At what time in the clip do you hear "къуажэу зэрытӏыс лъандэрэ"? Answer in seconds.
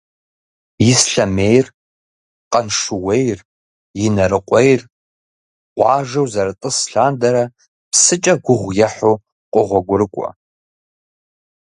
5.75-7.43